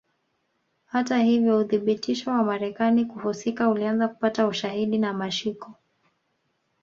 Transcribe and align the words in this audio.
Hata 0.85 1.17
hivyo 1.17 1.57
uthibitisho 1.59 2.31
wa 2.31 2.43
Marekani 2.43 3.05
kuhusika 3.05 3.69
ulianza 3.69 4.07
kupata 4.07 4.47
ushahidi 4.47 4.97
na 4.97 5.13
mashiko 5.13 5.73